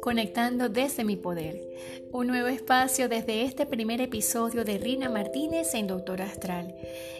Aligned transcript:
conectando 0.00 0.68
desde 0.68 1.04
mi 1.04 1.16
poder. 1.16 1.69
Un 2.12 2.26
nuevo 2.26 2.48
espacio 2.48 3.08
desde 3.08 3.42
este 3.42 3.66
primer 3.66 4.00
episodio 4.00 4.64
de 4.64 4.78
Rina 4.78 5.08
Martínez 5.08 5.74
en 5.74 5.86
Doctor 5.86 6.22
Astral. 6.22 6.74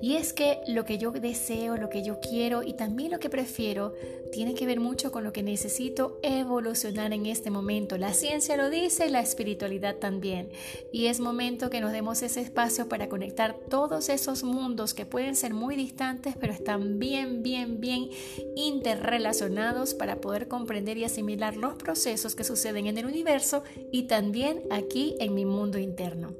Y 0.00 0.16
es 0.16 0.32
que 0.32 0.58
lo 0.66 0.84
que 0.84 0.98
yo 0.98 1.10
deseo, 1.10 1.76
lo 1.76 1.88
que 1.88 2.04
yo 2.04 2.20
quiero 2.20 2.62
y 2.62 2.74
también 2.74 3.10
lo 3.10 3.18
que 3.18 3.30
prefiero 3.30 3.94
tiene 4.30 4.54
que 4.54 4.66
ver 4.66 4.80
mucho 4.80 5.12
con 5.12 5.24
lo 5.24 5.32
que 5.32 5.42
necesito 5.42 6.18
evolucionar 6.22 7.12
en 7.12 7.24
este 7.26 7.50
momento. 7.50 7.96
La 7.96 8.12
ciencia 8.12 8.56
lo 8.56 8.68
dice 8.68 9.06
y 9.06 9.10
la 9.10 9.20
espiritualidad 9.20 9.96
también. 9.96 10.50
Y 10.92 11.06
es 11.06 11.20
momento 11.20 11.70
que 11.70 11.80
nos 11.80 11.92
demos 11.92 12.20
ese 12.22 12.40
espacio 12.40 12.88
para 12.88 13.08
conectar 13.08 13.56
todos 13.70 14.08
esos 14.08 14.42
mundos 14.44 14.92
que 14.92 15.06
pueden 15.06 15.36
ser 15.36 15.54
muy 15.54 15.76
distantes, 15.76 16.34
pero 16.38 16.52
están 16.52 16.98
bien, 16.98 17.42
bien, 17.42 17.80
bien 17.80 18.10
interrelacionados 18.56 19.94
para 19.94 20.20
poder 20.20 20.48
comprender 20.48 20.98
y 20.98 21.04
asimilar 21.04 21.56
los 21.56 21.76
procesos 21.76 22.34
que 22.34 22.44
suceden 22.44 22.86
en 22.86 22.98
el 22.98 23.06
universo 23.06 23.62
y 23.90 24.02
también 24.02 24.43
aquí 24.70 25.16
en 25.20 25.34
mi 25.34 25.44
mundo 25.44 25.78
interno. 25.78 26.32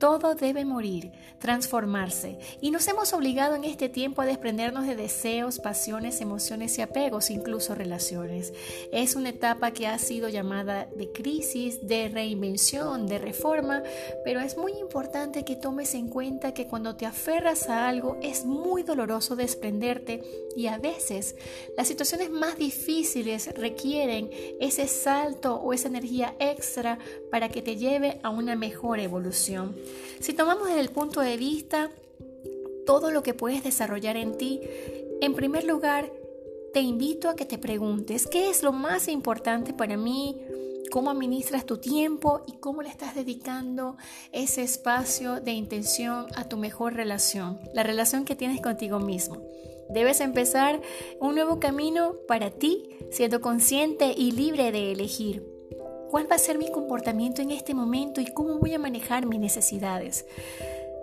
Todo 0.00 0.34
debe 0.34 0.64
morir, 0.64 1.12
transformarse, 1.40 2.38
y 2.62 2.70
nos 2.70 2.88
hemos 2.88 3.12
obligado 3.12 3.54
en 3.54 3.64
este 3.64 3.90
tiempo 3.90 4.22
a 4.22 4.24
desprendernos 4.24 4.86
de 4.86 4.96
deseos, 4.96 5.58
pasiones, 5.58 6.22
emociones 6.22 6.78
y 6.78 6.80
apegos, 6.80 7.28
incluso 7.28 7.74
relaciones. 7.74 8.54
Es 8.92 9.14
una 9.14 9.28
etapa 9.28 9.72
que 9.72 9.86
ha 9.86 9.98
sido 9.98 10.30
llamada 10.30 10.88
de 10.96 11.12
crisis, 11.12 11.86
de 11.86 12.08
reinvención, 12.08 13.06
de 13.06 13.18
reforma, 13.18 13.82
pero 14.24 14.40
es 14.40 14.56
muy 14.56 14.72
importante 14.72 15.44
que 15.44 15.54
tomes 15.54 15.94
en 15.94 16.08
cuenta 16.08 16.54
que 16.54 16.66
cuando 16.66 16.96
te 16.96 17.04
aferras 17.04 17.68
a 17.68 17.86
algo 17.86 18.16
es 18.22 18.46
muy 18.46 18.82
doloroso 18.82 19.36
desprenderte 19.36 20.22
y 20.56 20.68
a 20.68 20.78
veces 20.78 21.36
las 21.76 21.88
situaciones 21.88 22.30
más 22.30 22.56
difíciles 22.56 23.54
requieren 23.54 24.30
ese 24.60 24.88
salto 24.88 25.56
o 25.56 25.74
esa 25.74 25.88
energía 25.88 26.34
extra 26.38 26.98
para 27.30 27.50
que 27.50 27.60
te 27.60 27.76
lleve 27.76 28.18
a 28.22 28.30
una 28.30 28.56
mejor 28.56 28.98
evolución. 28.98 29.76
Si 30.20 30.32
tomamos 30.32 30.68
desde 30.68 30.80
el 30.80 30.90
punto 30.90 31.20
de 31.20 31.36
vista 31.36 31.90
todo 32.86 33.10
lo 33.10 33.22
que 33.22 33.34
puedes 33.34 33.62
desarrollar 33.62 34.16
en 34.16 34.36
ti, 34.36 34.60
en 35.20 35.34
primer 35.34 35.64
lugar, 35.64 36.12
te 36.72 36.80
invito 36.80 37.28
a 37.28 37.36
que 37.36 37.44
te 37.44 37.58
preguntes, 37.58 38.26
¿qué 38.26 38.48
es 38.48 38.62
lo 38.62 38.72
más 38.72 39.08
importante 39.08 39.72
para 39.72 39.96
mí? 39.96 40.36
¿Cómo 40.90 41.10
administras 41.10 41.66
tu 41.66 41.78
tiempo 41.78 42.42
y 42.46 42.54
cómo 42.54 42.82
le 42.82 42.88
estás 42.88 43.14
dedicando 43.14 43.96
ese 44.32 44.62
espacio 44.62 45.40
de 45.40 45.52
intención 45.52 46.26
a 46.34 46.48
tu 46.48 46.56
mejor 46.56 46.94
relación, 46.94 47.60
la 47.74 47.82
relación 47.82 48.24
que 48.24 48.36
tienes 48.36 48.60
contigo 48.60 48.98
mismo? 48.98 49.42
Debes 49.88 50.20
empezar 50.20 50.80
un 51.20 51.34
nuevo 51.34 51.58
camino 51.58 52.14
para 52.28 52.50
ti, 52.50 52.88
siendo 53.10 53.40
consciente 53.40 54.14
y 54.16 54.30
libre 54.30 54.70
de 54.70 54.92
elegir. 54.92 55.49
¿Cuál 56.10 56.28
va 56.28 56.34
a 56.34 56.40
ser 56.40 56.58
mi 56.58 56.72
comportamiento 56.72 57.40
en 57.40 57.52
este 57.52 57.72
momento 57.72 58.20
y 58.20 58.26
cómo 58.26 58.58
voy 58.58 58.74
a 58.74 58.80
manejar 58.80 59.26
mis 59.26 59.38
necesidades? 59.38 60.26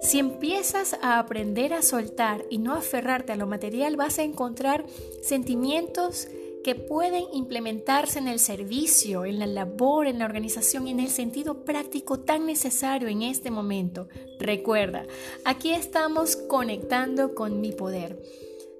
Si 0.01 0.19
empiezas 0.19 0.97
a 1.01 1.17
aprender 1.17 1.73
a 1.73 1.81
soltar 1.81 2.43
y 2.49 2.57
no 2.57 2.73
aferrarte 2.73 3.31
a 3.31 3.37
lo 3.37 3.47
material, 3.47 3.95
vas 3.95 4.19
a 4.19 4.23
encontrar 4.23 4.85
sentimientos 5.21 6.27
que 6.61 6.75
pueden 6.75 7.23
implementarse 7.31 8.19
en 8.19 8.27
el 8.27 8.39
servicio, 8.39 9.23
en 9.23 9.39
la 9.39 9.47
labor, 9.47 10.07
en 10.07 10.19
la 10.19 10.25
organización 10.25 10.89
en 10.89 10.99
el 10.99 11.07
sentido 11.07 11.63
práctico 11.63 12.19
tan 12.19 12.45
necesario 12.45 13.07
en 13.07 13.21
este 13.21 13.49
momento. 13.49 14.09
Recuerda, 14.41 15.05
aquí 15.45 15.71
estamos 15.71 16.35
conectando 16.35 17.33
con 17.33 17.61
mi 17.61 17.71
poder. 17.71 18.21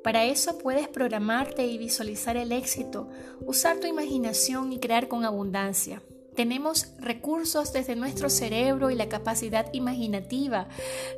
Para 0.03 0.25
eso 0.25 0.57
puedes 0.57 0.89
programarte 0.89 1.65
y 1.65 1.77
visualizar 1.77 2.35
el 2.35 2.51
éxito, 2.51 3.07
usar 3.45 3.79
tu 3.79 3.87
imaginación 3.87 4.73
y 4.73 4.79
crear 4.79 5.07
con 5.07 5.23
abundancia. 5.23 6.01
Tenemos 6.37 6.89
recursos 6.99 7.73
desde 7.73 7.95
nuestro 7.95 8.29
cerebro 8.29 8.91
y 8.91 8.95
la 8.95 9.09
capacidad 9.09 9.73
imaginativa, 9.73 10.67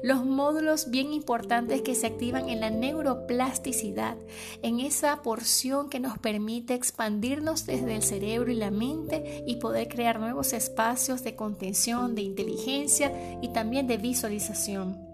los 0.01 0.25
módulos 0.25 0.91
bien 0.91 1.11
importantes 1.11 1.81
que 1.81 1.93
se 1.93 2.07
activan 2.07 2.47
en 2.47 2.61
la 2.61 2.69
neuroplasticidad, 2.69 4.15
en 4.61 4.79
esa 4.79 5.21
porción 5.21 5.89
que 5.89 5.99
nos 5.99 6.17
permite 6.19 6.73
expandirnos 6.73 7.65
desde 7.65 7.97
el 7.97 8.01
cerebro 8.01 8.49
y 8.49 8.55
la 8.55 8.71
mente 8.71 9.43
y 9.45 9.57
poder 9.57 9.89
crear 9.89 10.21
nuevos 10.21 10.53
espacios 10.53 11.21
de 11.21 11.35
contención, 11.35 12.15
de 12.15 12.21
inteligencia 12.21 13.11
y 13.41 13.49
también 13.49 13.87
de 13.87 13.97
visualización. 13.97 15.08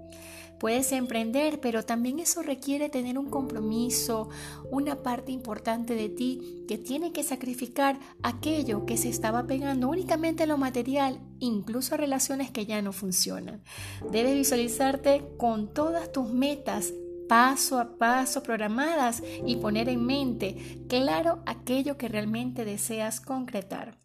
Puedes 0.59 0.91
emprender, 0.91 1.59
pero 1.59 1.83
también 1.83 2.19
eso 2.19 2.41
requiere 2.41 2.89
tener 2.89 3.17
un 3.17 3.29
compromiso, 3.29 4.29
una 4.71 5.03
parte 5.03 5.31
importante 5.31 5.95
de 5.95 6.09
ti 6.09 6.63
que 6.67 6.77
tiene 6.77 7.11
que 7.11 7.23
sacrificar 7.23 7.99
aquello 8.23 8.85
que 8.85 8.97
se 8.97 9.09
estaba 9.09 9.47
pegando 9.47 9.89
únicamente 9.89 10.43
a 10.43 10.47
lo 10.47 10.57
material, 10.57 11.19
incluso 11.39 11.93
a 11.95 11.97
relaciones 11.97 12.51
que 12.51 12.65
ya 12.65 12.81
no 12.81 12.93
funcionan. 12.93 13.63
Debes 14.11 14.35
visualizarte 14.35 15.23
con 15.37 15.73
todas 15.73 16.11
tus 16.11 16.29
metas 16.31 16.93
paso 17.27 17.79
a 17.79 17.97
paso 17.97 18.43
programadas 18.43 19.23
y 19.45 19.57
poner 19.57 19.89
en 19.89 20.05
mente 20.05 20.83
claro 20.87 21.41
aquello 21.45 21.97
que 21.97 22.07
realmente 22.07 22.65
deseas 22.65 23.19
concretar. 23.19 23.97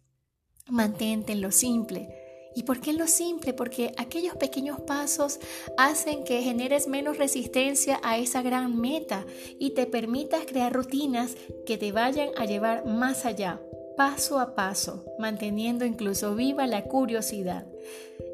Mantente 0.67 1.33
en 1.33 1.41
lo 1.41 1.51
simple 1.51 2.20
¿Y 2.55 2.63
por 2.63 2.81
qué 2.81 2.93
lo 2.93 3.07
simple? 3.07 3.53
Porque 3.53 3.93
aquellos 3.97 4.35
pequeños 4.35 4.79
pasos 4.81 5.39
hacen 5.77 6.23
que 6.23 6.41
generes 6.41 6.87
menos 6.87 7.17
resistencia 7.17 7.99
a 8.03 8.17
esa 8.17 8.41
gran 8.41 8.79
meta 8.79 9.25
y 9.57 9.71
te 9.71 9.85
permitas 9.85 10.45
crear 10.45 10.73
rutinas 10.73 11.35
que 11.65 11.77
te 11.77 11.91
vayan 11.91 12.29
a 12.35 12.45
llevar 12.45 12.85
más 12.85 13.25
allá, 13.25 13.61
paso 13.95 14.39
a 14.39 14.53
paso, 14.55 15.05
manteniendo 15.17 15.85
incluso 15.85 16.35
viva 16.35 16.67
la 16.67 16.83
curiosidad. 16.83 17.67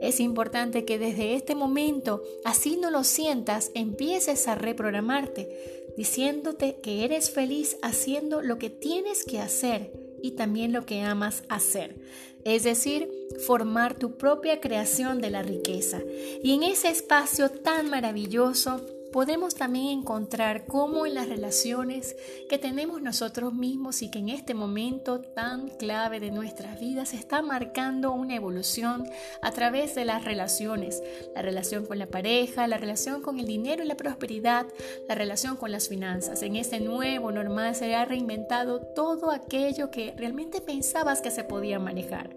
Es 0.02 0.20
importante 0.20 0.86
que 0.86 0.98
desde 0.98 1.36
este 1.36 1.56
momento, 1.56 2.24
así 2.44 2.78
no 2.78 2.90
lo 2.90 3.04
sientas, 3.04 3.72
empieces 3.76 4.48
a 4.48 4.56
reprogramarte, 4.56 5.94
diciéndote 5.96 6.80
que 6.82 7.04
eres 7.06 7.32
feliz 7.32 7.78
haciendo 7.82 8.42
lo 8.42 8.58
que 8.58 8.70
tienes 8.70 9.24
que 9.24 9.40
hacer 9.40 10.07
y 10.22 10.32
también 10.32 10.74
lo 10.74 10.86
que 10.86 11.02
amas 11.02 11.44
hacer. 11.50 11.96
Es 12.44 12.64
decir, 12.64 13.10
formar 13.46 13.96
tu 13.96 14.18
propia 14.18 14.62
creación 14.62 15.20
de 15.20 15.30
la 15.30 15.44
riqueza. 15.44 16.02
Y 16.42 16.54
en 16.54 16.64
ese 16.64 16.90
espacio 16.90 17.50
tan 17.50 17.90
maravilloso 17.90 18.82
podemos 19.12 19.56
también 19.56 20.00
encontrar 20.00 20.66
cómo 20.66 21.06
en 21.06 21.14
las 21.14 21.30
relaciones 21.30 22.16
que 22.50 22.58
tenemos 22.58 23.02
nosotros 23.02 23.54
mismos 23.54 24.02
y 24.02 24.12
que 24.12 24.20
en 24.20 24.30
este 24.30 24.54
momento 24.54 25.22
tan 25.22 25.70
clave 25.70 26.20
de 26.20 26.32
nuestras 26.32 26.80
vidas 26.80 27.14
está 27.14 27.42
marcando 27.42 28.12
una 28.12 28.36
evolución 28.36 29.08
a 29.42 29.52
través 29.52 29.96
de 29.96 30.06
las 30.06 30.26
relaciones, 30.26 31.02
la 31.36 31.42
relación 31.42 31.86
con 31.86 32.00
la 32.00 32.08
pareja, 32.08 32.68
la 32.68 32.78
relación 32.78 33.22
con 33.22 33.40
el 33.40 33.48
dinero 33.48 33.84
y 33.84 33.88
la 33.88 33.98
prosperidad, 33.98 34.66
la 35.08 35.16
relación 35.16 35.58
con 35.58 35.72
las 35.72 35.88
finanzas. 35.88 36.42
En 36.44 36.56
este 36.56 36.80
nuevo 36.80 37.32
normal 37.32 37.76
se 37.76 37.96
ha 37.96 38.06
reinventado 38.06 38.82
todo 38.96 39.32
aquello 39.32 39.92
que 39.92 40.14
realmente 40.18 40.62
pensabas 40.62 41.22
que 41.22 41.32
se 41.32 41.44
podía 41.44 41.80
manejar. 41.80 42.36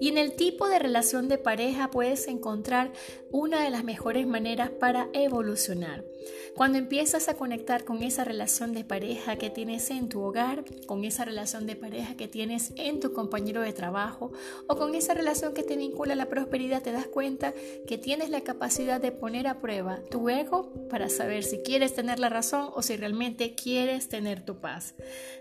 Y 0.00 0.08
en 0.08 0.18
el 0.18 0.34
tipo 0.34 0.68
de 0.68 0.78
relación 0.78 1.28
de 1.28 1.38
pareja 1.38 1.90
puedes 1.90 2.28
encontrar 2.28 2.92
una 3.30 3.62
de 3.62 3.70
las 3.70 3.84
mejores 3.84 4.26
maneras 4.26 4.70
para 4.70 5.08
evolucionar. 5.12 6.04
Cuando 6.54 6.78
empiezas 6.78 7.28
a 7.28 7.34
conectar 7.34 7.84
con 7.84 8.02
esa 8.02 8.24
relación 8.24 8.72
de 8.72 8.84
pareja 8.84 9.36
que 9.36 9.50
tienes 9.50 9.90
en 9.90 10.08
tu 10.08 10.22
hogar, 10.22 10.64
con 10.86 11.04
esa 11.04 11.24
relación 11.24 11.66
de 11.66 11.76
pareja 11.76 12.16
que 12.16 12.28
tienes 12.28 12.72
en 12.76 13.00
tu 13.00 13.12
compañero 13.12 13.60
de 13.60 13.72
trabajo 13.72 14.32
o 14.68 14.76
con 14.76 14.94
esa 14.94 15.14
relación 15.14 15.54
que 15.54 15.62
te 15.62 15.76
vincula 15.76 16.14
a 16.14 16.16
la 16.16 16.28
prosperidad, 16.28 16.82
te 16.82 16.92
das 16.92 17.06
cuenta 17.06 17.54
que 17.86 17.98
tienes 17.98 18.30
la 18.30 18.40
capacidad 18.40 19.00
de 19.00 19.12
poner 19.12 19.46
a 19.46 19.60
prueba 19.60 20.00
tu 20.10 20.28
ego 20.28 20.72
para 20.88 21.08
saber 21.08 21.44
si 21.44 21.58
quieres 21.58 21.94
tener 21.94 22.18
la 22.18 22.28
razón 22.28 22.70
o 22.74 22.82
si 22.82 22.96
realmente 22.96 23.54
quieres 23.54 24.08
tener 24.08 24.44
tu 24.44 24.56
paz. 24.56 24.94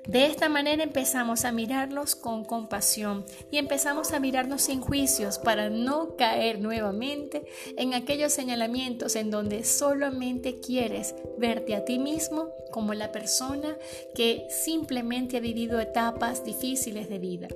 De 0.07 0.25
esta 0.25 0.49
manera 0.49 0.83
empezamos 0.83 1.45
a 1.45 1.51
mirarlos 1.51 2.15
con 2.15 2.45
compasión 2.45 3.25
y 3.51 3.57
empezamos 3.57 4.11
a 4.11 4.19
mirarnos 4.19 4.61
sin 4.61 4.81
juicios 4.81 5.39
para 5.39 5.69
no 5.69 6.15
caer 6.15 6.59
nuevamente 6.59 7.45
en 7.77 7.93
aquellos 7.93 8.33
señalamientos 8.33 9.15
en 9.15 9.31
donde 9.31 9.63
solamente 9.63 10.59
quieres 10.59 10.74
verte 11.37 11.75
a 11.75 11.85
ti 11.85 11.99
mismo 11.99 12.49
como 12.71 12.93
la 12.93 13.11
persona 13.11 13.77
que 14.13 14.47
simplemente 14.49 15.37
ha 15.37 15.39
vivido 15.39 15.79
etapas 15.79 16.43
difíciles 16.43 17.09
de 17.09 17.19
vida. 17.19 17.47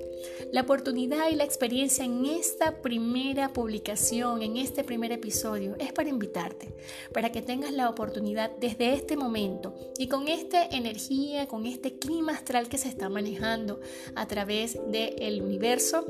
La 0.50 0.62
oportunidad 0.62 1.30
y 1.30 1.34
la 1.34 1.44
experiencia 1.44 2.04
en 2.04 2.24
esta 2.24 2.80
primera 2.80 3.52
publicación, 3.52 4.42
en 4.42 4.56
este 4.56 4.82
primer 4.82 5.12
episodio, 5.12 5.76
es 5.78 5.92
para 5.92 6.08
invitarte, 6.08 6.74
para 7.12 7.30
que 7.30 7.42
tengas 7.42 7.72
la 7.72 7.90
oportunidad 7.90 8.50
desde 8.58 8.94
este 8.94 9.16
momento 9.16 9.74
y 9.98 10.08
con 10.08 10.28
esta 10.28 10.64
energía, 10.64 11.46
con 11.46 11.66
este 11.66 11.98
clima 11.98 12.32
astral 12.32 12.68
que 12.68 12.78
se 12.78 12.88
está 12.88 13.08
manejando 13.08 13.80
a 14.14 14.26
través 14.26 14.78
del 14.90 15.42
universo, 15.42 16.06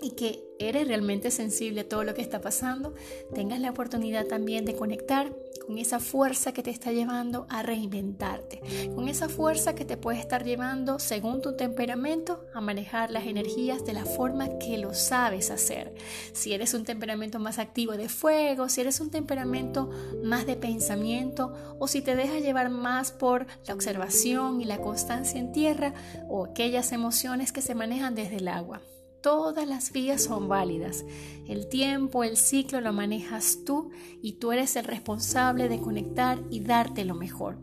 y 0.00 0.10
que 0.12 0.44
eres 0.58 0.86
realmente 0.86 1.30
sensible 1.30 1.82
a 1.82 1.88
todo 1.88 2.04
lo 2.04 2.14
que 2.14 2.22
está 2.22 2.40
pasando, 2.40 2.94
tengas 3.34 3.60
la 3.60 3.70
oportunidad 3.70 4.26
también 4.26 4.64
de 4.64 4.74
conectar 4.74 5.32
con 5.68 5.76
esa 5.76 6.00
fuerza 6.00 6.52
que 6.52 6.62
te 6.62 6.70
está 6.70 6.92
llevando 6.92 7.46
a 7.50 7.62
reinventarte, 7.62 8.62
con 8.94 9.06
esa 9.06 9.28
fuerza 9.28 9.74
que 9.74 9.84
te 9.84 9.98
puede 9.98 10.18
estar 10.18 10.42
llevando, 10.42 10.98
según 10.98 11.42
tu 11.42 11.56
temperamento, 11.56 12.46
a 12.54 12.62
manejar 12.62 13.10
las 13.10 13.26
energías 13.26 13.84
de 13.84 13.92
la 13.92 14.06
forma 14.06 14.58
que 14.58 14.78
lo 14.78 14.94
sabes 14.94 15.50
hacer. 15.50 15.94
Si 16.32 16.54
eres 16.54 16.72
un 16.72 16.84
temperamento 16.84 17.38
más 17.38 17.58
activo 17.58 17.98
de 17.98 18.08
fuego, 18.08 18.70
si 18.70 18.80
eres 18.80 18.98
un 19.00 19.10
temperamento 19.10 19.90
más 20.24 20.46
de 20.46 20.56
pensamiento 20.56 21.52
o 21.78 21.86
si 21.86 22.00
te 22.00 22.16
dejas 22.16 22.40
llevar 22.40 22.70
más 22.70 23.12
por 23.12 23.46
la 23.66 23.74
observación 23.74 24.62
y 24.62 24.64
la 24.64 24.80
constancia 24.80 25.38
en 25.38 25.52
tierra 25.52 25.92
o 26.30 26.46
aquellas 26.46 26.92
emociones 26.92 27.52
que 27.52 27.60
se 27.60 27.74
manejan 27.74 28.14
desde 28.14 28.36
el 28.36 28.48
agua. 28.48 28.80
Todas 29.22 29.66
las 29.66 29.92
vías 29.92 30.22
son 30.22 30.48
válidas. 30.48 31.04
El 31.48 31.68
tiempo, 31.68 32.22
el 32.24 32.36
ciclo 32.36 32.80
lo 32.80 32.92
manejas 32.92 33.58
tú 33.64 33.90
y 34.22 34.34
tú 34.34 34.52
eres 34.52 34.76
el 34.76 34.84
responsable 34.84 35.68
de 35.68 35.80
conectar 35.80 36.40
y 36.50 36.60
darte 36.60 37.04
lo 37.04 37.14
mejor. 37.14 37.58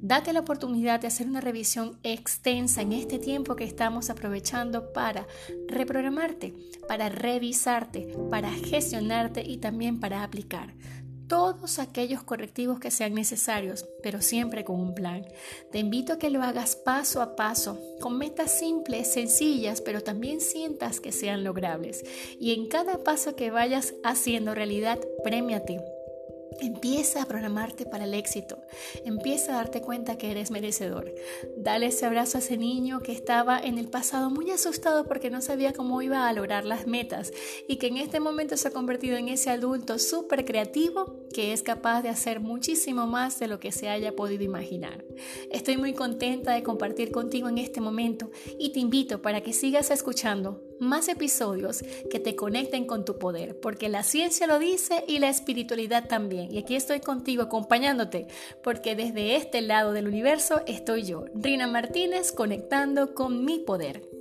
Date 0.00 0.32
la 0.32 0.40
oportunidad 0.40 1.00
de 1.00 1.06
hacer 1.06 1.26
una 1.26 1.40
revisión 1.40 1.98
extensa 2.02 2.82
en 2.82 2.92
este 2.92 3.18
tiempo 3.18 3.56
que 3.56 3.64
estamos 3.64 4.10
aprovechando 4.10 4.92
para 4.92 5.26
reprogramarte, 5.68 6.54
para 6.86 7.08
revisarte, 7.08 8.14
para 8.30 8.50
gestionarte 8.50 9.42
y 9.42 9.58
también 9.58 10.00
para 10.00 10.22
aplicar 10.22 10.74
todos 11.28 11.78
aquellos 11.78 12.22
correctivos 12.22 12.78
que 12.78 12.90
sean 12.90 13.14
necesarios, 13.14 13.86
pero 14.02 14.20
siempre 14.20 14.64
con 14.64 14.80
un 14.80 14.94
plan. 14.94 15.26
Te 15.72 15.78
invito 15.78 16.14
a 16.14 16.18
que 16.18 16.30
lo 16.30 16.42
hagas 16.42 16.76
paso 16.76 17.22
a 17.22 17.36
paso, 17.36 17.80
con 18.00 18.18
metas 18.18 18.58
simples, 18.58 19.12
sencillas, 19.12 19.80
pero 19.80 20.02
también 20.02 20.40
sientas 20.40 21.00
que 21.00 21.12
sean 21.12 21.44
logrables. 21.44 22.04
Y 22.38 22.52
en 22.52 22.68
cada 22.68 23.02
paso 23.02 23.36
que 23.36 23.50
vayas 23.50 23.94
haciendo 24.04 24.54
realidad, 24.54 24.98
premiate 25.24 25.80
Empieza 26.60 27.22
a 27.22 27.26
programarte 27.26 27.86
para 27.86 28.04
el 28.04 28.14
éxito. 28.14 28.58
Empieza 29.04 29.52
a 29.52 29.56
darte 29.56 29.80
cuenta 29.80 30.16
que 30.18 30.30
eres 30.30 30.50
merecedor. 30.50 31.14
Dale 31.56 31.86
ese 31.86 32.06
abrazo 32.06 32.38
a 32.38 32.40
ese 32.40 32.56
niño 32.56 33.00
que 33.00 33.12
estaba 33.12 33.58
en 33.58 33.78
el 33.78 33.88
pasado 33.88 34.30
muy 34.30 34.50
asustado 34.50 35.06
porque 35.06 35.30
no 35.30 35.40
sabía 35.40 35.72
cómo 35.72 36.02
iba 36.02 36.28
a 36.28 36.32
lograr 36.32 36.64
las 36.64 36.86
metas 36.86 37.32
y 37.68 37.76
que 37.76 37.88
en 37.88 37.98
este 37.98 38.20
momento 38.20 38.56
se 38.56 38.68
ha 38.68 38.72
convertido 38.72 39.16
en 39.16 39.28
ese 39.28 39.50
adulto 39.50 39.98
súper 39.98 40.44
creativo 40.44 41.26
que 41.32 41.52
es 41.52 41.62
capaz 41.62 42.02
de 42.02 42.08
hacer 42.08 42.40
muchísimo 42.40 43.06
más 43.06 43.38
de 43.38 43.48
lo 43.48 43.60
que 43.60 43.72
se 43.72 43.88
haya 43.88 44.16
podido 44.16 44.42
imaginar. 44.42 45.04
Estoy 45.50 45.76
muy 45.76 45.92
contenta 45.92 46.52
de 46.52 46.62
compartir 46.62 47.10
contigo 47.12 47.48
en 47.48 47.58
este 47.58 47.80
momento 47.80 48.30
y 48.58 48.72
te 48.72 48.80
invito 48.80 49.20
para 49.20 49.42
que 49.42 49.52
sigas 49.52 49.90
escuchando 49.90 50.62
más 50.80 51.08
episodios 51.08 51.82
que 52.10 52.20
te 52.20 52.36
conecten 52.36 52.86
con 52.86 53.04
tu 53.04 53.18
poder, 53.18 53.58
porque 53.60 53.88
la 53.88 54.02
ciencia 54.02 54.46
lo 54.46 54.58
dice 54.58 55.04
y 55.06 55.18
la 55.18 55.28
espiritualidad 55.28 56.08
también. 56.08 56.52
Y 56.52 56.58
aquí 56.58 56.76
estoy 56.76 57.00
contigo 57.00 57.42
acompañándote, 57.42 58.26
porque 58.62 58.96
desde 58.96 59.36
este 59.36 59.62
lado 59.62 59.92
del 59.92 60.08
universo 60.08 60.62
estoy 60.66 61.04
yo, 61.04 61.24
Rina 61.34 61.66
Martínez, 61.66 62.32
conectando 62.32 63.14
con 63.14 63.44
mi 63.44 63.58
poder. 63.58 64.15